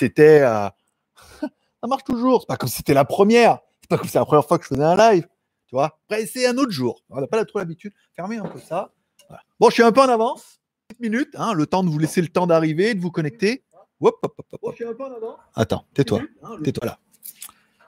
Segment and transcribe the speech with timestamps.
[0.00, 0.40] c'était.
[0.42, 0.68] euh,
[1.40, 2.40] ça marche toujours.
[2.40, 3.58] C'est pas comme si c'était la première.
[3.82, 5.26] C'est pas comme si c'était la première fois que je faisais un live.
[5.66, 7.02] Tu vois Après, c'est un autre jour.
[7.10, 7.92] On n'a pas trop l'habitude.
[8.16, 8.92] Fermez un peu ça.
[9.28, 9.42] Voilà.
[9.60, 10.60] Bon, je suis un peu en avance.
[10.90, 13.62] 10 minutes, hein, le temps de vous laisser le temps d'arriver, de vous connecter.
[14.00, 14.72] Hop, hop, hop, hop, hop.
[14.72, 15.38] je suis un peu en avance.
[15.54, 16.22] Attends, tais-toi.
[16.64, 16.98] Tais-toi là.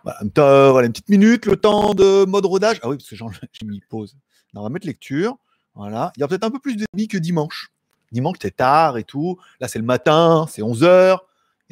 [0.05, 2.79] Voilà, euh, voilà, une petite minute, le temps de mode rodage.
[2.83, 3.17] Ah oui, parce que
[3.53, 4.17] j'ai mis pause.
[4.55, 5.37] Non, on va mettre lecture.
[5.75, 6.13] Voilà.
[6.17, 7.73] Il y a peut-être un peu plus de demi que dimanche.
[8.13, 9.39] Dimanche, c'est tard et tout.
[9.59, 11.19] Là, c'est le matin, c'est 11h.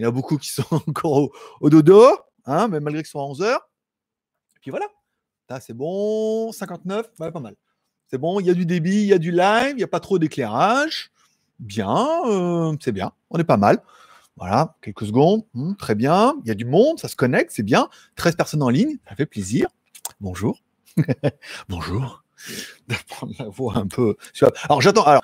[0.01, 1.31] Il y en a beaucoup qui sont encore
[1.61, 2.03] au, dodo,
[2.47, 3.55] hein, même malgré qu'ils sont à 11h.
[3.55, 4.87] Et puis voilà.
[5.51, 6.51] Là, c'est bon.
[6.53, 7.55] 59, ouais, pas mal.
[8.07, 9.89] C'est bon, il y a du débit, il y a du live, il n'y a
[9.89, 11.13] pas trop d'éclairage.
[11.59, 13.13] Bien, euh, c'est bien.
[13.29, 13.83] On est pas mal.
[14.37, 15.45] Voilà, quelques secondes.
[15.53, 16.35] Hmm, très bien.
[16.45, 17.91] Il y a du monde, ça se connecte, c'est bien.
[18.17, 19.69] 13 personnes en ligne, ça fait plaisir.
[20.19, 20.63] Bonjour.
[21.69, 22.25] Bonjour.
[23.39, 24.17] La voix un peu.
[24.63, 25.21] Alors j'attends.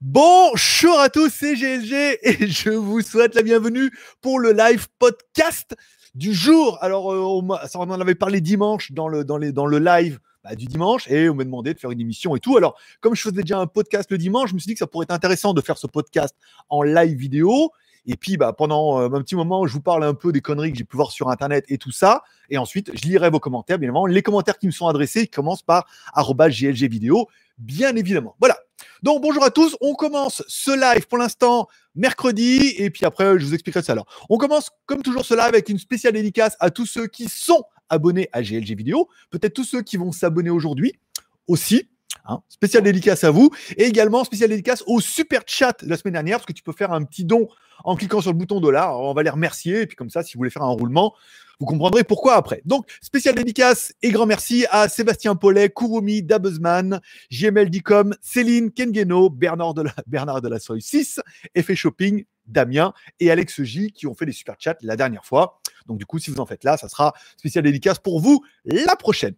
[0.00, 5.76] Bonjour à tous, c'est GLG et je vous souhaite la bienvenue pour le live podcast
[6.14, 6.78] du jour.
[6.80, 10.66] Alors, euh, on, en avait parlé dimanche dans le, dans dans le live bah, du
[10.66, 12.56] dimanche et on m'a demandé de faire une émission et tout.
[12.56, 14.88] Alors, comme je faisais déjà un podcast le dimanche, je me suis dit que ça
[14.88, 16.34] pourrait être intéressant de faire ce podcast
[16.68, 17.70] en live vidéo.
[18.04, 20.72] Et puis, bah, pendant euh, un petit moment, je vous parle un peu des conneries
[20.72, 22.24] que j'ai pu voir sur Internet et tout ça.
[22.50, 24.06] Et ensuite, je lirai vos commentaires, bien évidemment.
[24.06, 28.36] Les commentaires qui me sont adressés ils commencent par GLG vidéo, bien évidemment.
[28.40, 28.58] Voilà.
[29.04, 29.76] Donc, bonjour à tous.
[29.82, 32.74] On commence ce live pour l'instant mercredi.
[32.78, 34.06] Et puis après, je vous expliquerai ça alors.
[34.30, 37.64] On commence, comme toujours, ce live avec une spéciale dédicace à tous ceux qui sont
[37.90, 39.10] abonnés à GLG vidéo.
[39.28, 40.94] Peut-être tous ceux qui vont s'abonner aujourd'hui
[41.48, 41.86] aussi.
[42.24, 46.14] Hein, spécial dédicace à vous et également spécial dédicace au super chat de la semaine
[46.14, 47.48] dernière parce que tu peux faire un petit don
[47.84, 48.98] en cliquant sur le bouton dollar.
[48.98, 51.12] On va les remercier et puis comme ça, si vous voulez faire un roulement,
[51.60, 52.62] vous comprendrez pourquoi après.
[52.64, 59.30] Donc, spécial dédicace et grand merci à Sébastien Paulet, Kurumi, Dabuzman, JML Dicom, Céline, Kengeno,
[59.30, 61.20] Bernard de la, Bernard de la Soy 6,
[61.54, 65.60] Effet Shopping, Damien et Alex J qui ont fait les super chats la dernière fois.
[65.86, 68.96] Donc, du coup, si vous en faites là, ça sera spécial dédicace pour vous la
[68.96, 69.34] prochaine.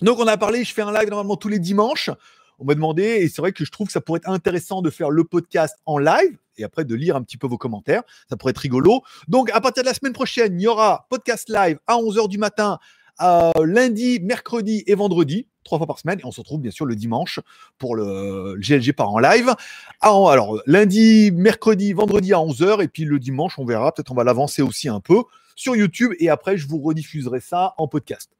[0.00, 2.10] Donc, on a parlé, je fais un live normalement tous les dimanches.
[2.58, 4.90] On m'a demandé, et c'est vrai que je trouve que ça pourrait être intéressant de
[4.90, 8.02] faire le podcast en live et après de lire un petit peu vos commentaires.
[8.28, 9.02] Ça pourrait être rigolo.
[9.28, 12.38] Donc, à partir de la semaine prochaine, il y aura podcast live à 11h du
[12.38, 12.78] matin,
[13.20, 16.18] euh, lundi, mercredi et vendredi, trois fois par semaine.
[16.20, 17.40] Et on se retrouve bien sûr le dimanche
[17.78, 19.54] pour le, GLG par en live.
[20.02, 22.82] En- alors, lundi, mercredi, vendredi à 11h.
[22.82, 23.92] Et puis le dimanche, on verra.
[23.92, 25.22] Peut-être on va l'avancer aussi un peu
[25.56, 26.12] sur YouTube.
[26.18, 28.30] Et après, je vous rediffuserai ça en podcast.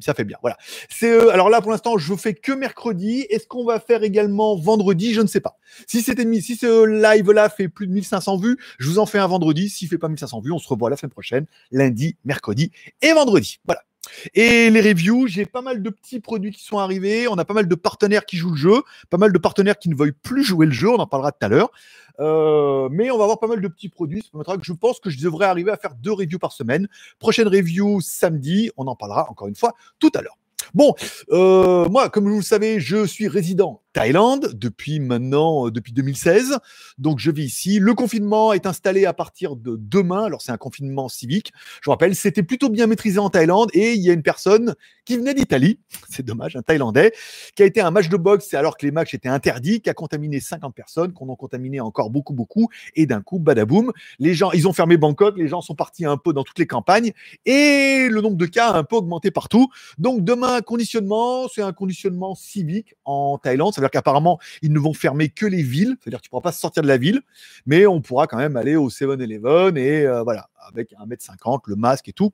[0.00, 0.56] Ça fait bien, voilà.
[0.88, 3.26] C'est euh, alors là pour l'instant, je fais que mercredi.
[3.30, 5.14] Est-ce qu'on va faire également vendredi?
[5.14, 5.58] Je ne sais pas.
[5.86, 9.06] Si c'était mis- si ce live là fait plus de 1500 vues, je vous en
[9.06, 9.68] fais un vendredi.
[9.68, 12.70] S'il fait pas 1500 vues, on se revoit la semaine prochaine, lundi, mercredi
[13.02, 13.58] et vendredi.
[13.66, 13.82] Voilà.
[14.34, 17.28] Et les reviews, j'ai pas mal de petits produits qui sont arrivés.
[17.28, 19.88] On a pas mal de partenaires qui jouent le jeu, pas mal de partenaires qui
[19.88, 20.88] ne veulent plus jouer le jeu.
[20.88, 21.70] On en parlera tout à l'heure.
[22.20, 24.30] Euh, mais on va avoir pas mal de petits produits.
[24.62, 26.88] Je pense que je devrais arriver à faire deux reviews par semaine.
[27.18, 28.70] Prochaine review samedi.
[28.76, 30.36] On en parlera encore une fois tout à l'heure.
[30.74, 30.94] Bon,
[31.30, 36.58] euh, moi, comme vous le savez, je suis résident Thaïlande depuis maintenant, euh, depuis 2016.
[36.98, 37.78] Donc, je vis ici.
[37.78, 40.24] Le confinement est installé à partir de demain.
[40.24, 41.52] Alors, c'est un confinement civique.
[41.80, 44.74] Je vous rappelle, c'était plutôt bien maîtrisé en Thaïlande et il y a une personne
[45.04, 45.80] qui venait d'Italie.
[46.10, 47.12] C'est dommage, un Thaïlandais
[47.54, 49.94] qui a été un match de boxe alors que les matchs étaient interdits, qui a
[49.94, 52.68] contaminé 50 personnes, qu'on en contaminé encore beaucoup, beaucoup.
[52.94, 56.18] Et d'un coup, badaboum, les gens, ils ont fermé Bangkok, les gens sont partis un
[56.18, 57.12] peu dans toutes les campagnes
[57.46, 59.68] et le nombre de cas a un peu augmenté partout.
[59.96, 63.72] Donc demain, conditionnement, c'est un conditionnement civique en Thaïlande.
[63.78, 65.96] Ça veut dire qu'apparemment, ils ne vont fermer que les villes.
[66.00, 67.20] C'est-à-dire que tu ne pourras pas sortir de la ville,
[67.64, 72.08] mais on pourra quand même aller au 7-Eleven et euh, voilà, avec 1m50, le masque
[72.08, 72.32] et tout.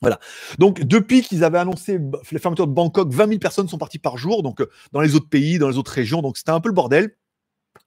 [0.00, 0.18] Voilà.
[0.58, 3.98] Donc, depuis qu'ils avaient annoncé b- la fermeture de Bangkok, 20 000 personnes sont parties
[3.98, 4.42] par jour.
[4.42, 6.22] Donc, euh, dans les autres pays, dans les autres régions.
[6.22, 7.16] Donc, c'était un peu le bordel.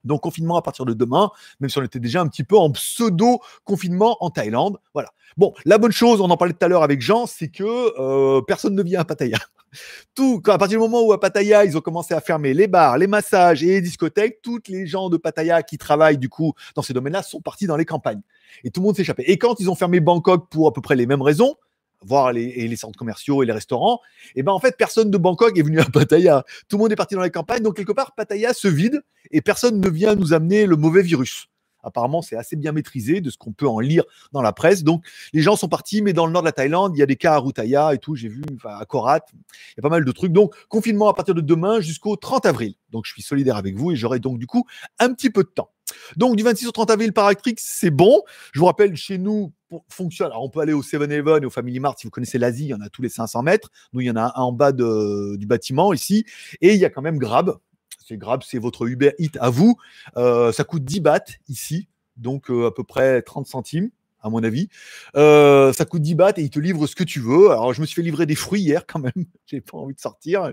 [0.03, 2.71] Donc, confinement à partir de demain, même si on était déjà un petit peu en
[2.71, 4.77] pseudo-confinement en Thaïlande.
[4.93, 5.09] Voilà.
[5.37, 7.63] Bon, la bonne chose, on en parlait tout à l'heure avec Jean, c'est que
[7.99, 9.39] euh, personne ne vient à Pattaya.
[10.15, 12.99] Tout, à partir du moment où à Pattaya, ils ont commencé à fermer les bars,
[12.99, 16.83] les massages et les discothèques, toutes les gens de Pattaya qui travaillent du coup dans
[16.83, 18.21] ces domaines-là sont partis dans les campagnes.
[18.63, 19.23] Et tout le monde échappé.
[19.25, 21.56] Et quand ils ont fermé Bangkok pour à peu près les mêmes raisons,
[22.05, 24.00] voir les, centres commerciaux et les restaurants,
[24.35, 26.44] et ben en fait personne de Bangkok est venu à Pattaya.
[26.67, 29.41] Tout le monde est parti dans les campagnes, donc quelque part Pattaya se vide et
[29.41, 31.47] personne ne vient nous amener le mauvais virus.
[31.83, 34.83] Apparemment, c'est assez bien maîtrisé de ce qu'on peut en lire dans la presse.
[34.83, 37.05] Donc, les gens sont partis, mais dans le nord de la Thaïlande, il y a
[37.05, 38.15] des cas à Rutaya et tout.
[38.15, 40.31] J'ai vu, à Korat, il y a pas mal de trucs.
[40.31, 42.75] Donc, confinement à partir de demain jusqu'au 30 avril.
[42.91, 44.65] Donc, je suis solidaire avec vous et j'aurai donc du coup
[44.99, 45.71] un petit peu de temps.
[46.15, 48.21] Donc, du 26 au 30 avril par Actrix, c'est bon.
[48.53, 49.51] Je vous rappelle, chez nous,
[49.89, 50.27] fonctionne.
[50.27, 51.97] Alors, on peut aller au 7-Eleven et au Family Mart.
[51.97, 53.69] Si vous connaissez l'Asie, il y en a tous les 500 mètres.
[53.93, 56.25] Nous, il y en a un en bas du bâtiment ici.
[56.61, 57.57] Et il y a quand même Grab.
[58.05, 59.77] C'est Grab, c'est votre Uber Eats à vous.
[60.17, 61.87] Euh, ça coûte 10 bahts ici.
[62.17, 63.89] Donc, euh, à peu près 30 centimes.
[64.25, 64.69] à mon avis.
[65.17, 67.51] Euh, ça coûte 10 bahts et il te livre ce que tu veux.
[67.51, 69.11] Alors, je me suis fait livrer des fruits hier quand même.
[69.45, 70.49] J'ai pas envie de sortir.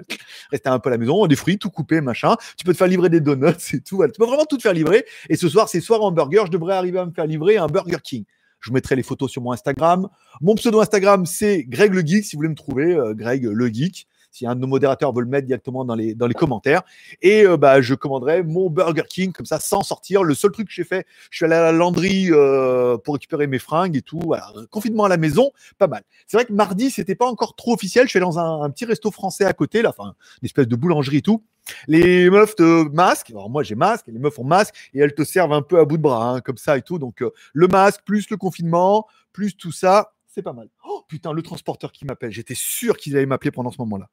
[0.51, 1.25] Rester un peu à la maison.
[1.27, 2.37] Des fruits, tout coupé, machin.
[2.57, 4.05] Tu peux te faire livrer des donuts et tout.
[4.05, 5.05] Tu peux vraiment tout te faire livrer.
[5.29, 6.47] Et ce soir, c'est soir hamburger.
[6.47, 8.25] Je devrais arriver à me faire livrer un Burger King.
[8.61, 10.09] Je vous mettrai les photos sur mon Instagram.
[10.41, 12.25] Mon pseudo Instagram, c'est Greg le Geek.
[12.25, 15.23] Si vous voulez me trouver, euh, Greg le Geek si un de nos modérateurs veut
[15.23, 16.83] le mettre directement dans les, dans les commentaires.
[17.23, 20.23] Et euh, bah, je commanderai mon Burger King comme ça sans sortir.
[20.23, 23.47] Le seul truc que j'ai fait, je suis allé à la landry euh, pour récupérer
[23.47, 24.21] mes fringues et tout.
[24.25, 24.53] Voilà.
[24.71, 26.03] Confinement à la maison, pas mal.
[26.27, 28.07] C'est vrai que mardi, c'était pas encore trop officiel.
[28.07, 30.77] Je suis allé dans un, petit resto français à côté, là, enfin, une espèce de
[30.77, 31.43] boulangerie et tout.
[31.87, 33.31] Les meufs te masquent.
[33.31, 35.85] Alors moi j'ai masque, les meufs ont masque et elles te servent un peu à
[35.85, 36.99] bout de bras, hein, comme ça et tout.
[36.99, 40.69] Donc euh, le masque plus le confinement plus tout ça, c'est pas mal.
[40.85, 42.31] Oh putain, le transporteur qui m'appelle.
[42.31, 44.09] J'étais sûr qu'il allait m'appeler pendant ce moment-là.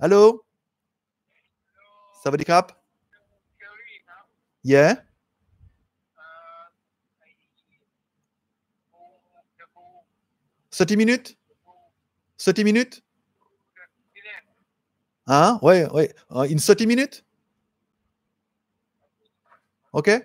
[0.00, 0.08] Va
[2.36, 2.72] des cap
[4.64, 4.96] Yeah?
[10.70, 11.36] 30 minutes
[12.38, 13.02] 30 minutes
[15.26, 16.14] Hein Ouais, ouais.
[16.30, 17.22] Uh, in 30 minutes
[19.92, 20.20] Okay.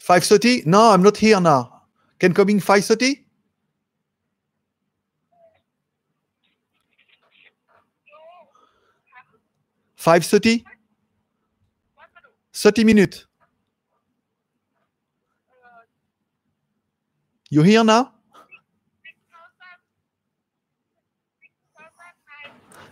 [0.00, 1.82] 5.30 No, I'm not here now.
[2.18, 3.24] Can come in 5.30
[9.98, 10.64] 5.30
[12.52, 13.26] 30 minutes.
[17.50, 18.12] You here now?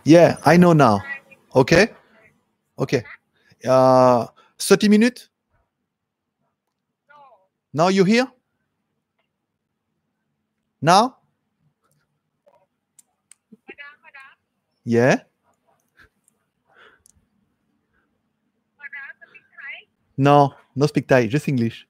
[0.03, 1.01] Yeah, I know now.
[1.55, 1.89] Okay.
[2.79, 3.03] Okay.
[3.65, 4.27] Uh,
[4.59, 5.29] 30 minutes?
[7.73, 8.27] Now you here?
[10.81, 11.17] Now?
[14.85, 15.26] Yeah.
[20.17, 21.87] Non, no speak Thai, just English.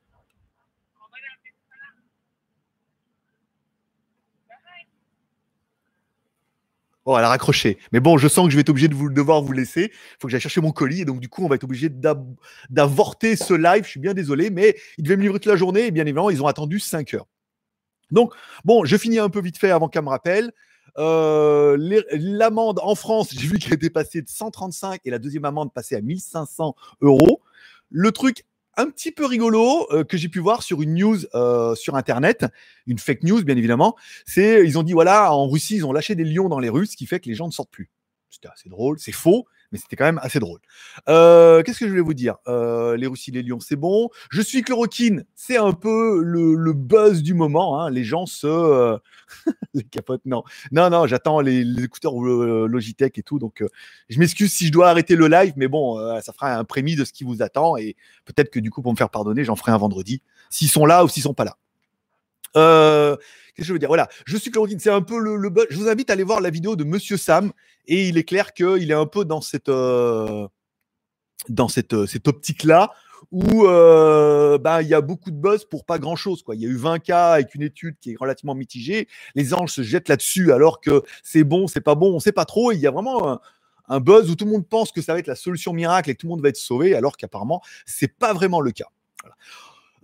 [7.10, 7.78] Oh, elle a raccroché.
[7.94, 9.92] Mais bon, je sens que je vais être obligé de vous, devoir vous laisser.
[9.94, 11.02] Il faut que j'aille chercher mon colis.
[11.02, 13.86] Et donc, du coup, on va être obligé d'avorter ce live.
[13.86, 15.86] Je suis bien désolé, mais ils devaient me livrer toute la journée.
[15.86, 17.28] Et bien évidemment, ils ont attendu 5 heures.
[18.12, 18.34] Donc,
[18.66, 20.52] bon, je finis un peu vite fait avant qu'elle me rappelle.
[20.98, 21.78] Euh,
[22.12, 25.96] l'amende en France, j'ai vu qu'elle était passée de 135 et la deuxième amende passée
[25.96, 27.42] à 1500 euros.
[27.90, 28.44] Le truc
[28.78, 32.46] un petit peu rigolo euh, que j'ai pu voir sur une news euh, sur internet,
[32.86, 33.96] une fake news bien évidemment,
[34.26, 36.86] c'est ils ont dit voilà en Russie ils ont lâché des lions dans les rues,
[36.86, 37.90] ce qui fait que les gens ne sortent plus.
[38.30, 40.60] C'était assez drôle, c'est faux, mais c'était quand même assez drôle.
[41.10, 42.36] Euh, qu'est-ce que je voulais vous dire?
[42.48, 44.10] Euh, Les Russie, les Lions, c'est bon.
[44.30, 47.82] Je suis chloroquine, c'est un peu le, buzz du moment.
[47.82, 47.90] Hein.
[47.90, 48.48] Les gens se.
[48.48, 48.98] Euh,
[49.74, 50.44] les capotes, non.
[50.72, 53.40] Non, non, j'attends les, écouteurs Logitech et tout.
[53.40, 53.64] Donc,
[54.10, 57.06] je m'excuse si je dois arrêter le live, mais bon, ça fera un prémis de
[57.06, 57.78] ce qui vous attend.
[57.78, 60.86] Et peut-être que du coup, pour me faire pardonner, j'en ferai un vendredi, s'ils sont
[60.86, 61.58] là ou s'ils sont pas là.
[62.58, 63.90] Qu'est-ce que je veux dire?
[63.90, 66.42] Voilà, je suis chloroquine, c'est un peu le, le, Je vous invite à aller voir
[66.42, 67.52] la vidéo de Monsieur Sam
[67.88, 70.48] et il est clair qu'il est un peu dans cette, euh,
[71.50, 72.92] euh, cette optique-là
[73.32, 76.44] où euh, bah, il y a beaucoup de buzz pour pas grand-chose.
[76.44, 76.56] Quoi.
[76.56, 79.08] Il y a eu 20 cas avec une étude qui est relativement mitigée.
[79.36, 82.46] Les anges se jettent là-dessus alors que c'est bon, c'est pas bon, on sait pas
[82.46, 82.72] trop.
[82.72, 83.40] Il y a vraiment
[83.88, 86.14] un, buzz où tout le monde pense que ça va être la solution miracle et
[86.14, 88.88] que tout le monde va être sauvé alors qu'apparemment, c'est pas vraiment le cas.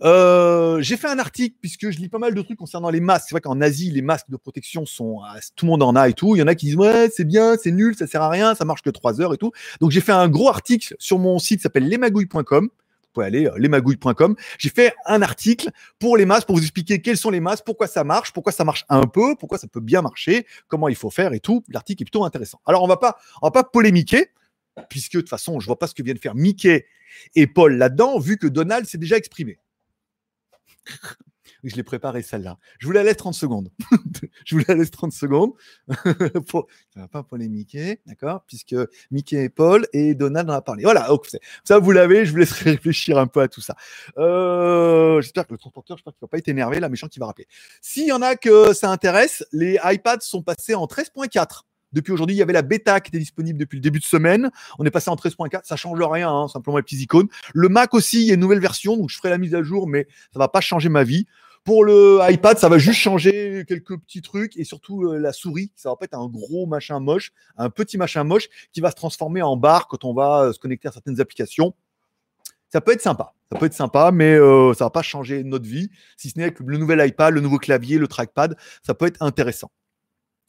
[0.02, 3.26] Euh, j'ai fait un article puisque je lis pas mal de trucs concernant les masques.
[3.28, 6.08] C'est vrai qu'en Asie, les masques de protection sont, ah, tout le monde en a
[6.08, 6.36] et tout.
[6.36, 8.54] Il y en a qui disent ouais, c'est bien, c'est nul, ça sert à rien,
[8.54, 9.52] ça marche que 3 heures et tout.
[9.80, 12.64] Donc j'ai fait un gros article sur mon site qui s'appelle lesmagouilles.com.
[12.64, 14.34] Vous pouvez aller euh, lesmagouilles.com.
[14.58, 15.70] J'ai fait un article
[16.00, 18.64] pour les masques pour vous expliquer quels sont les masques, pourquoi ça marche, pourquoi ça
[18.64, 21.62] marche un peu, pourquoi ça peut bien marcher, comment il faut faire et tout.
[21.68, 22.60] L'article est plutôt intéressant.
[22.66, 24.30] Alors on va pas, on va pas polémiquer
[24.88, 26.86] puisque de toute façon, je vois pas ce que viennent faire Mickey
[27.34, 29.58] et Paul là-dedans, vu que Donald s'est déjà exprimé.
[31.64, 32.58] Je l'ai préparé celle-là.
[32.78, 33.70] Je vous la laisse 30 secondes.
[34.44, 35.52] je vous la laisse 30 secondes.
[36.48, 36.66] pour...
[36.92, 38.44] Ça va pas polémiquer, d'accord?
[38.46, 38.76] Puisque
[39.10, 40.84] Mickey et Paul et Donald en a parlé.
[40.84, 41.08] Voilà,
[41.64, 43.76] ça vous l'avez, je vous laisserai réfléchir un peu à tout ça.
[44.18, 47.18] Euh, j'espère que le transporteur, j'espère qu'il ne va pas être énervé, la méchant qui
[47.18, 47.46] va rappeler.
[47.80, 51.62] S'il y en a que ça intéresse, les iPads sont passés en 13.4.
[51.94, 54.50] Depuis aujourd'hui, il y avait la bêta qui était disponible depuis le début de semaine.
[54.78, 55.60] On est passé en 13.4.
[55.64, 57.28] Ça change rien, hein, simplement les petits icônes.
[57.54, 59.62] Le Mac aussi, il y a une nouvelle version, donc je ferai la mise à
[59.62, 61.26] jour, mais ça va pas changer ma vie.
[61.64, 65.72] Pour le iPad, ça va juste changer quelques petits trucs et surtout euh, la souris.
[65.76, 68.96] Ça va pas être un gros machin moche, un petit machin moche qui va se
[68.96, 71.74] transformer en barre quand on va euh, se connecter à certaines applications.
[72.68, 75.64] Ça peut être sympa, ça peut être sympa, mais euh, ça va pas changer notre
[75.64, 75.90] vie.
[76.18, 79.22] Si ce n'est avec le nouvel iPad, le nouveau clavier, le trackpad, ça peut être
[79.22, 79.70] intéressant.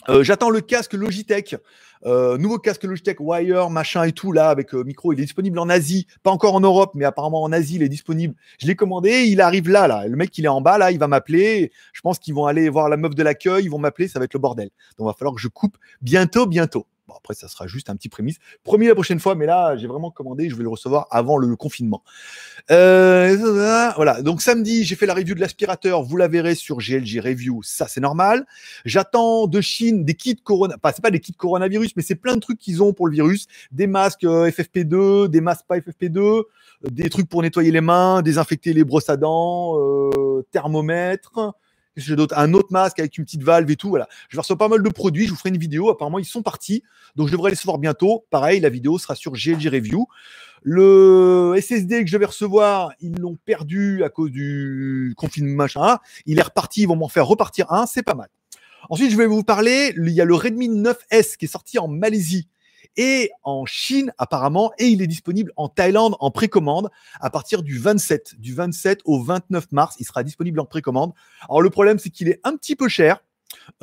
[0.10, 1.56] Euh, j'attends le casque Logitech,
[2.06, 5.14] euh, nouveau casque Logitech Wire, machin et tout là avec euh, micro.
[5.14, 7.90] Il est disponible en Asie, pas encore en Europe, mais apparemment en Asie il est
[7.90, 8.36] disponible.
[8.60, 10.08] Je l'ai commandé, il arrive là, là.
[10.08, 11.72] Le mec il est en bas là, il va m'appeler.
[11.94, 14.26] Je pense qu'ils vont aller voir la meuf de l'accueil, ils vont m'appeler, ça va
[14.26, 14.70] être le bordel.
[14.98, 16.86] Donc il va falloir que je coupe bientôt, bientôt.
[17.08, 18.38] Bon, après, ça sera juste un petit prémisse.
[18.64, 20.50] Promis la prochaine fois, mais là, j'ai vraiment commandé.
[20.50, 22.04] Je vais le recevoir avant le confinement.
[22.72, 24.24] Euh, voilà.
[24.24, 26.02] Donc, samedi, j'ai fait la review de l'aspirateur.
[26.02, 27.62] Vous la verrez sur GLG Review.
[27.62, 28.48] Ça, c'est normal.
[28.86, 30.76] J'attends de Chine des kits corona.
[30.82, 33.14] Enfin, c'est pas des kits coronavirus, mais c'est plein de trucs qu'ils ont pour le
[33.14, 33.46] virus.
[33.72, 36.42] Des masques euh, FFP2, des masques pas FFP2,
[36.90, 40.42] des trucs pour nettoyer les mains, désinfecter les brosses à dents, euh,
[42.36, 43.90] Un autre masque avec une petite valve et tout.
[43.90, 44.08] Voilà.
[44.30, 45.26] Je vais recevoir pas mal de produits.
[45.26, 45.90] Je vous ferai une vidéo.
[45.90, 46.84] Apparemment, ils sont partis.
[47.16, 48.26] Donc, je devrais les recevoir bientôt.
[48.30, 50.08] Pareil, la vidéo sera sur GLG Review.
[50.62, 56.00] Le SSD que je vais recevoir, ils l'ont perdu à cause du confinement machin.
[56.26, 56.82] Il est reparti.
[56.82, 57.86] Ils vont m'en faire repartir un.
[57.86, 58.30] C'est pas mal.
[58.90, 59.94] Ensuite, je vais vous parler.
[59.98, 62.48] Il y a le Redmi 9S qui est sorti en Malaisie
[62.98, 67.78] et en Chine apparemment, et il est disponible en Thaïlande en précommande à partir du
[67.78, 71.14] 27, du 27 au 29 mars, il sera disponible en précommande.
[71.50, 73.20] Alors le problème c'est qu'il est un petit peu cher.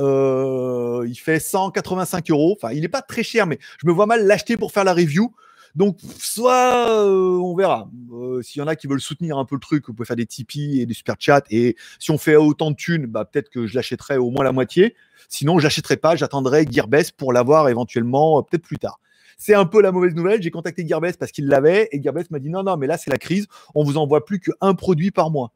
[0.00, 2.56] Euh, il fait 185 euros.
[2.56, 4.94] Enfin, il n'est pas très cher, mais je me vois mal l'acheter pour faire la
[4.94, 5.34] review.
[5.74, 7.90] Donc, soit euh, on verra.
[8.12, 10.16] Euh, s'il y en a qui veulent soutenir un peu le truc, vous pouvez faire
[10.16, 11.42] des Tipeee et des super chats.
[11.50, 14.52] Et si on fait autant de thunes, bah, peut-être que je l'achèterai au moins la
[14.52, 14.94] moitié.
[15.28, 16.16] Sinon, je l'achèterai pas.
[16.16, 19.00] J'attendrai Gearbest pour l'avoir éventuellement peut-être plus tard.
[19.38, 20.42] C'est un peu la mauvaise nouvelle.
[20.42, 23.10] J'ai contacté Gearbest parce qu'il l'avait et Gearbest m'a dit non, non, mais là, c'est
[23.10, 23.46] la crise.
[23.74, 25.52] On vous envoie plus qu'un produit par mois.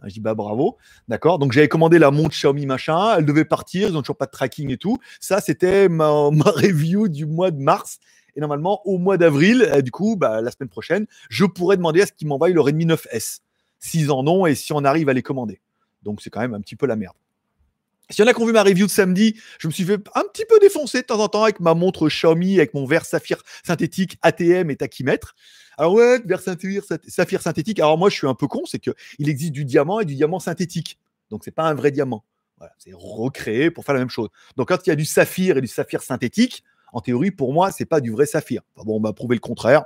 [0.00, 1.38] Ah, je dis bah bravo, d'accord.
[1.38, 4.32] Donc j'avais commandé la montre Xiaomi machin, elle devait partir, ils n'ont toujours pas de
[4.32, 4.98] tracking et tout.
[5.20, 6.08] Ça c'était ma,
[6.46, 8.00] review du mois de mars.
[8.36, 12.02] Et normalement au mois d'avril, euh, du coup, bah, la semaine prochaine, je pourrais demander
[12.02, 13.40] à ce qu'ils m'envoient le Redmi 9S,
[13.78, 15.60] s'ils en ont et si on arrive à les commander.
[16.02, 17.14] Donc c'est quand même un petit peu la merde.
[18.10, 20.00] S'il y en a qui ont vu ma review de samedi, je me suis fait
[20.14, 23.06] un petit peu défoncer de temps en temps avec ma montre Xiaomi, avec mon verre
[23.06, 25.34] saphir synthétique ATM et tachymètre.
[25.78, 27.80] Alors ouais, verre saphir, saphir synthétique.
[27.80, 30.40] Alors moi, je suis un peu con, c'est qu'il existe du diamant et du diamant
[30.40, 30.98] synthétique.
[31.30, 32.24] Donc c'est pas un vrai diamant.
[32.78, 34.28] C'est recréé pour faire la même chose.
[34.56, 36.62] Donc quand il y a du saphir et du saphir synthétique,
[36.92, 38.62] en théorie, pour moi, c'est pas du vrai saphir.
[38.76, 39.84] bon, on m'a prouvé le contraire.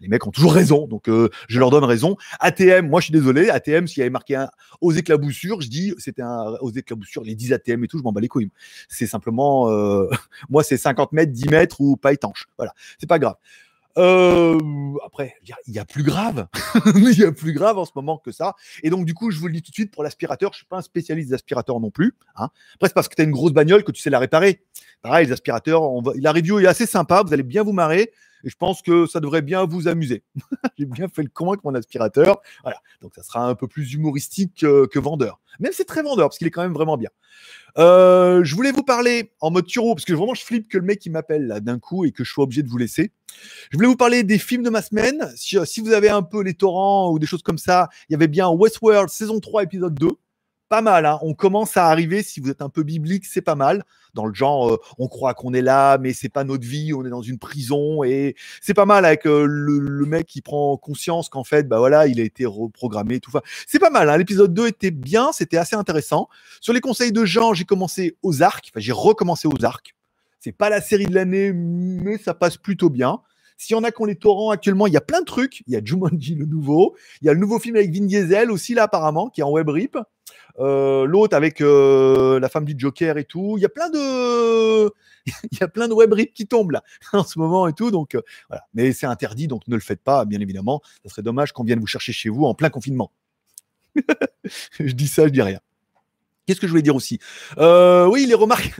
[0.00, 2.16] Les mecs ont toujours raison, donc euh, je leur donne raison.
[2.40, 4.48] ATM, moi je suis désolé, ATM, s'il y avait marqué un
[4.80, 8.12] aux éclaboussures, je dis c'était un aux éclaboussures, les 10 ATM et tout, je m'en
[8.12, 8.50] bats les couilles.
[8.88, 10.08] C'est simplement, euh,
[10.50, 12.46] moi c'est 50 mètres, 10 mètres ou pas étanche.
[12.58, 13.36] Voilà, c'est pas grave.
[13.96, 14.58] Euh,
[15.04, 15.34] après,
[15.66, 16.48] il y a plus grave.
[16.94, 18.54] il y a plus grave en ce moment que ça.
[18.82, 20.66] Et donc, du coup, je vous le dis tout de suite, pour l'aspirateur, je suis
[20.66, 22.14] pas un spécialiste d'aspirateur non plus.
[22.36, 22.48] Hein.
[22.74, 24.62] Après, c'est parce que tu as une grosse bagnole que tu sais la réparer.
[25.02, 26.12] Pareil, les aspirateurs, on va...
[26.16, 28.12] la review est assez sympa, vous allez bien vous marrer.
[28.44, 30.22] Et je pense que ça devrait bien vous amuser.
[30.78, 32.40] J'ai bien fait le con avec mon aspirateur.
[32.62, 32.78] Voilà.
[33.00, 35.40] Donc, ça sera un peu plus humoristique que, vendeur.
[35.60, 37.10] Même c'est très vendeur, parce qu'il est quand même vraiment bien.
[37.78, 40.84] Euh, je voulais vous parler en mode turbo, parce que vraiment, je flippe que le
[40.84, 43.12] mec il m'appelle là d'un coup et que je sois obligé de vous laisser.
[43.70, 45.32] Je voulais vous parler des films de ma semaine.
[45.36, 48.16] Si, si vous avez un peu les torrents ou des choses comme ça, il y
[48.16, 50.08] avait bien Westworld saison 3, épisode 2
[50.68, 51.06] pas mal.
[51.06, 51.18] Hein.
[51.22, 53.84] On commence à arriver, si vous êtes un peu biblique, c'est pas mal.
[54.14, 57.04] Dans le genre, euh, on croit qu'on est là, mais c'est pas notre vie, on
[57.04, 58.04] est dans une prison.
[58.04, 62.20] Et c'est pas mal avec euh, le, mec qui prend conscience qu'en fait, bah il
[62.20, 63.32] a été reprogrammé, tout.
[63.66, 64.08] c'est pas mal.
[64.10, 64.16] Hein.
[64.16, 66.28] L'épisode 2 était bien, c'était assez intéressant.
[66.60, 69.94] Sur les conseils de Jean, j'ai commencé aux arcs, enfin, j'ai recommencé aux arcs.
[70.40, 73.20] C'est pas la série de l'année, mais ça passe plutôt bien.
[73.56, 75.62] S'il y en a qui ont les torrents actuellement, il y a plein de trucs.
[75.66, 76.96] Il y a Jumanji, le nouveau.
[77.22, 79.50] Il y a le nouveau film avec Vin Diesel aussi, là, apparemment, qui est en
[79.50, 79.96] web rip.
[80.60, 83.54] Euh, l'autre avec euh, la femme du Joker et tout.
[83.56, 84.86] Il y a plein de,
[85.26, 87.90] il y a plein de web rips qui tombent là en ce moment et tout.
[87.90, 88.22] Donc euh,
[88.72, 90.80] mais c'est interdit, donc ne le faites pas, bien évidemment.
[91.02, 93.10] Ça serait dommage qu'on vienne vous chercher chez vous en plein confinement.
[94.78, 95.60] je dis ça, je dis rien.
[96.46, 97.18] Qu'est-ce que je voulais dire aussi?
[97.58, 98.74] Oui, les remarques.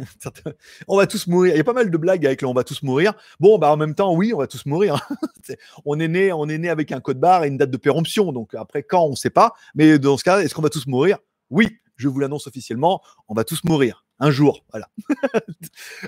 [0.89, 1.55] on va tous mourir.
[1.55, 3.15] Il y a pas mal de blagues avec le on va tous mourir.
[3.41, 5.09] Bon, bah en même temps, oui, on va tous mourir.
[5.85, 8.33] on est né, on est né avec un code barre et une date de péremption.
[8.33, 9.55] Donc après, quand on ne sait pas.
[9.75, 11.19] Mais dans ce cas, est-ce qu'on va tous mourir?
[11.51, 14.65] Oui, je vous l'annonce officiellement, on va tous mourir un jour.
[14.71, 14.89] Voilà.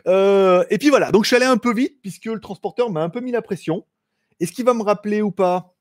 [0.06, 3.02] Euh, et puis voilà, donc je suis allé un peu vite puisque le transporteur m'a
[3.02, 3.84] un peu mis la pression.
[4.38, 5.74] Est-ce qu'il va me rappeler ou pas?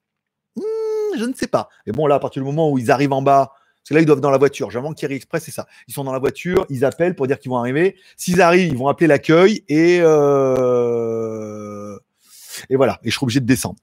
[0.56, 1.70] Hmm, Je ne sais pas.
[1.86, 3.52] Mais bon, là, à partir du moment où ils arrivent en bas,
[3.86, 4.72] parce que là, ils doivent dans la voiture.
[4.72, 5.68] J'avoue Thierry Express, c'est ça.
[5.88, 7.96] Ils sont dans la voiture, ils appellent pour dire qu'ils vont arriver.
[8.18, 11.16] S'ils arrivent, ils vont appeler l'accueil et, euh...
[12.72, 13.00] et voilà.
[13.04, 13.78] Et je serai obligé de descendre.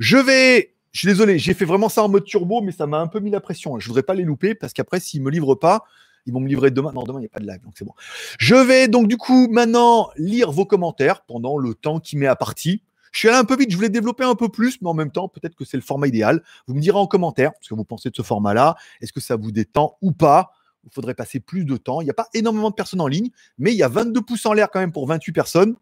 [0.00, 2.98] Je vais je suis désolé, j'ai fait vraiment ça en mode turbo, mais ça m'a
[2.98, 3.78] un peu mis la pression.
[3.78, 5.84] Je voudrais pas les louper parce qu'après, s'ils me livrent pas,
[6.26, 6.90] ils vont me livrer demain.
[6.92, 7.94] Non, demain, il n'y a pas de live, donc c'est bon.
[8.40, 12.34] Je vais donc du coup maintenant lire vos commentaires pendant le temps qui m'est à
[12.34, 12.82] partie.
[13.14, 15.12] Je suis allé un peu vite, je voulais développer un peu plus, mais en même
[15.12, 16.42] temps, peut-être que c'est le format idéal.
[16.66, 18.74] Vous me direz en commentaire ce que vous pensez de ce format-là.
[19.00, 20.50] Est-ce que ça vous détend ou pas?
[20.82, 22.00] Il faudrait passer plus de temps.
[22.00, 24.44] Il n'y a pas énormément de personnes en ligne, mais il y a 22 pouces
[24.46, 25.76] en l'air quand même pour 28 personnes.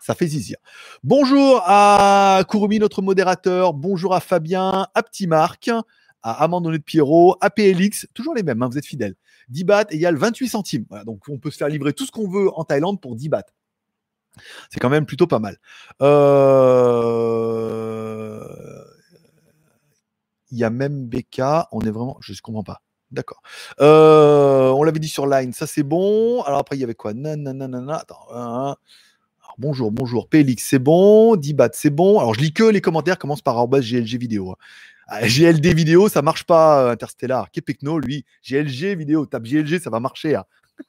[0.00, 0.58] Ça fait zizir.
[1.02, 3.74] Bonjour à Kurumi, notre modérateur.
[3.74, 5.68] Bonjour à Fabien, à Petit Marc,
[6.22, 8.06] à Amandonné de Pierrot, à PLX.
[8.14, 9.16] Toujours les mêmes, hein, vous êtes fidèles.
[9.48, 10.86] 10 bahts égale 28 centimes.
[11.04, 13.55] donc on peut se faire livrer tout ce qu'on veut en Thaïlande pour 10 bahts.
[14.70, 15.56] C'est quand même plutôt pas mal.
[16.02, 17.26] Euh,
[20.50, 21.40] il y a même BK.
[21.72, 22.16] On est vraiment.
[22.20, 22.82] Je ne comprends pas.
[23.10, 23.42] D'accord.
[23.80, 26.42] Euh, on l'avait dit sur Line, ça c'est bon.
[26.42, 27.14] Alors après, il y avait quoi?
[27.14, 27.96] Nanana.
[27.96, 28.26] Attends.
[28.30, 28.78] Alors,
[29.58, 30.28] bonjour, bonjour.
[30.28, 31.36] PLX, c'est bon.
[31.36, 32.18] Dibat, c'est bon.
[32.18, 34.52] Alors je lis que les commentaires, commence par GLG vidéo.
[34.52, 34.56] Hein.
[35.08, 37.52] Ah, GLD vidéo, ça marche pas, Interstellar.
[37.52, 40.34] Kepekno, lui, GLG vidéo, tape GLG, ça va marcher.
[40.34, 40.44] Hein.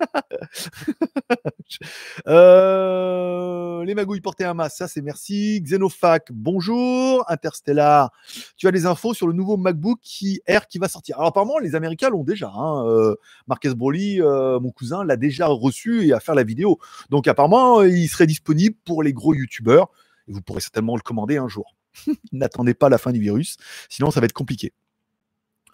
[2.27, 5.61] Euh, les magouilles portaient un masque, ça c'est merci.
[5.61, 7.23] Xenofac, bonjour.
[7.29, 8.11] Interstellar,
[8.55, 9.99] tu as des infos sur le nouveau MacBook
[10.45, 11.17] Air qui va sortir?
[11.17, 12.49] Alors apparemment, les Américains l'ont déjà.
[12.49, 12.85] Hein.
[12.87, 13.15] Euh,
[13.47, 16.79] Marques Broly, euh, mon cousin, l'a déjà reçu et a faire la vidéo.
[17.09, 19.89] Donc apparemment, il serait disponible pour les gros youtubeurs.
[20.27, 21.75] Et vous pourrez certainement le commander un jour.
[22.31, 23.57] N'attendez pas la fin du virus,
[23.89, 24.73] sinon ça va être compliqué.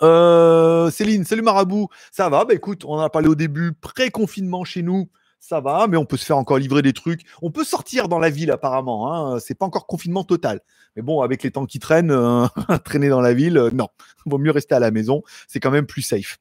[0.03, 2.43] Euh, Céline, salut Marabout, ça va?
[2.43, 5.09] Bah écoute, on en a parlé au début, pré-confinement chez nous,
[5.43, 7.23] ça va, mais on peut se faire encore livrer des trucs.
[7.41, 9.39] On peut sortir dans la ville apparemment, hein.
[9.41, 10.61] c'est pas encore confinement total.
[10.95, 12.47] Mais bon, avec les temps qui traînent, euh,
[12.85, 13.89] traîner dans la ville, euh, non.
[14.25, 16.37] Vaut mieux rester à la maison, c'est quand même plus safe.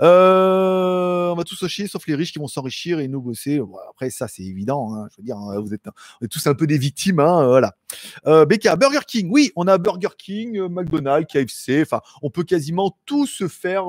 [0.00, 3.60] Euh, on va tous se chier, sauf les riches qui vont s'enrichir et nous bosser.
[3.90, 4.92] après, ça, c'est évident.
[4.92, 5.06] Hein.
[5.12, 5.86] Je veux dire, hein, vous êtes,
[6.20, 7.20] on est tous un peu des victimes.
[7.20, 7.76] Hein, voilà.
[8.24, 9.28] BK, Burger King.
[9.30, 11.82] Oui, on a Burger King, McDonald's, KFC.
[11.82, 13.84] Enfin, on peut quasiment tout se faire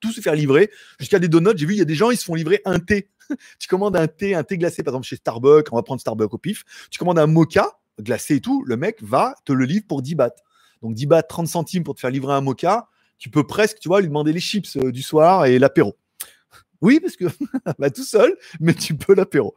[0.00, 1.56] tout se faire livrer jusqu'à des donuts.
[1.56, 3.08] J'ai vu, il y a des gens, ils se font livrer un thé.
[3.58, 5.68] tu commandes un thé, un thé glacé, par exemple, chez Starbucks.
[5.72, 6.64] On va prendre Starbucks au pif.
[6.90, 8.64] Tu commandes un mocha glacé et tout.
[8.66, 10.30] Le mec va te le livre pour 10 bahts.
[10.82, 12.88] Donc 10 bahts, 30 centimes pour te faire livrer un mocha.
[13.18, 15.96] Tu peux presque, tu vois, lui demander les chips euh, du soir et l'apéro.
[16.82, 17.26] Oui, parce que
[17.78, 19.54] bah, tout seul, mais tu peux l'apéro.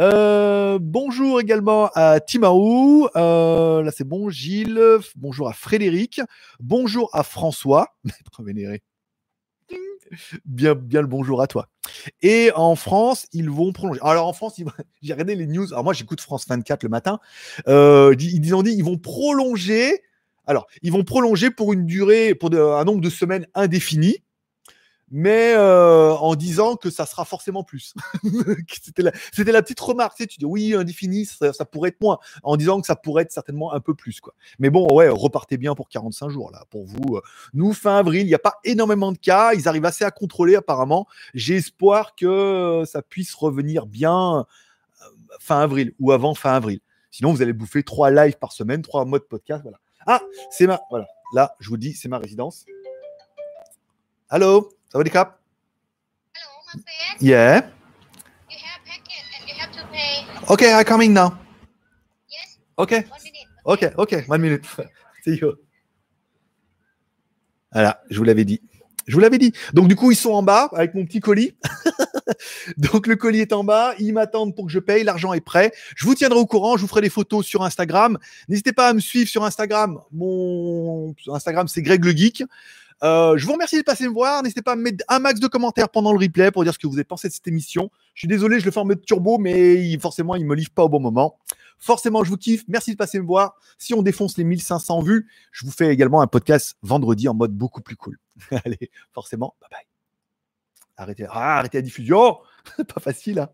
[0.00, 3.08] Euh, bonjour également à Timaou.
[3.14, 4.30] Euh, là, c'est bon.
[4.30, 4.80] Gilles.
[5.14, 6.22] Bonjour à Frédéric.
[6.60, 7.94] Bonjour à François.
[8.04, 8.82] Maître vénéré
[10.44, 11.68] bien, bien le bonjour à toi.
[12.22, 14.00] Et en France, ils vont prolonger.
[14.02, 14.60] Alors en France,
[15.02, 15.72] j'ai regardé les news.
[15.72, 17.20] Alors moi, j'écoute France 24 le matin.
[17.68, 20.02] Euh, ils ont dit ils vont prolonger.
[20.46, 24.16] Alors, ils vont prolonger pour une durée, pour un nombre de semaines indéfini
[25.14, 27.92] mais euh, en disant que ça sera forcément plus.
[28.82, 29.02] c'était,
[29.52, 30.16] la, petite remarque.
[30.16, 33.74] Tu, dis oui, indéfini, ça, pourrait être moins, en disant que ça pourrait être certainement
[33.74, 34.20] un peu plus.
[34.20, 34.34] Quoi.
[34.58, 36.64] Mais bon, ouais, repartez bien pour 45 jours là.
[36.70, 37.20] Pour vous, euh.
[37.52, 39.52] nous, fin avril, il n'y a pas énormément de cas.
[39.52, 41.06] Ils arrivent assez à contrôler apparemment.
[41.34, 45.04] J'ai espoir que ça puisse revenir bien euh,
[45.40, 46.80] fin avril ou avant fin avril.
[47.10, 49.60] Sinon, vous allez bouffer trois lives par semaine, trois modes podcast.
[49.62, 49.78] Voilà.
[50.06, 50.80] Ah, c'est ma.
[50.88, 51.06] Voilà.
[51.34, 52.64] Là, je vous dis, c'est ma résidence.
[54.30, 54.70] Allô?
[54.92, 55.40] Sawadee Cup.
[56.34, 57.22] Hello, my friend.
[57.22, 57.64] Yeah.
[58.50, 60.52] You have packet and you have to pay.
[60.52, 61.38] Okay, I'm coming now.
[62.28, 62.58] Yes.
[62.76, 63.06] Okay.
[63.08, 63.48] One minute.
[63.64, 64.66] Okay, okay, one minute.
[65.24, 65.56] See you.
[67.72, 68.60] Voilà, je vous l'avais dit.
[69.06, 69.54] Je vous l'avais dit.
[69.72, 71.54] Donc du coup, ils sont en bas avec mon petit colis.
[72.76, 75.72] Donc le colis est en bas, ils m'attendent pour que je paye, l'argent est prêt.
[75.96, 78.18] Je vous tiendrai au courant, je vous ferai des photos sur Instagram.
[78.46, 80.02] N'hésitez pas à me suivre sur Instagram.
[80.12, 82.44] Mon Instagram c'est Greg le Geek.
[83.02, 84.42] Euh, je vous remercie de passer me voir.
[84.42, 86.86] N'hésitez pas à mettre un max de commentaires pendant le replay pour dire ce que
[86.86, 87.90] vous avez pensé de cette émission.
[88.14, 90.84] Je suis désolé, je le fais en mode turbo, mais forcément, il me livre pas
[90.84, 91.38] au bon moment.
[91.78, 92.62] Forcément, je vous kiffe.
[92.68, 93.56] Merci de passer me voir.
[93.76, 97.52] Si on défonce les 1500 vues, je vous fais également un podcast vendredi en mode
[97.52, 98.18] beaucoup plus cool.
[98.64, 99.86] Allez, forcément, bye bye.
[100.96, 102.38] Arrêtez, ah, arrêtez la diffusion.
[102.94, 103.40] pas facile.
[103.40, 103.48] Hein